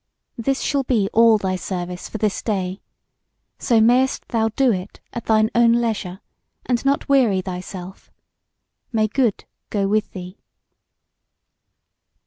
This 0.39 0.61
shall 0.61 0.81
be 0.81 1.11
all 1.13 1.37
thy 1.37 1.55
service 1.55 2.09
for 2.09 2.17
this 2.17 2.41
day, 2.41 2.81
so 3.59 3.79
mayst 3.79 4.27
thou 4.29 4.49
do 4.55 4.71
it 4.71 4.99
at 5.13 5.25
thine 5.27 5.51
own 5.53 5.73
leisure, 5.73 6.21
and 6.65 6.83
not 6.83 7.07
weary 7.07 7.41
thyself. 7.41 8.09
May 8.91 9.07
good 9.07 9.45
go 9.69 9.87
with 9.87 10.11
thee." 10.13 10.39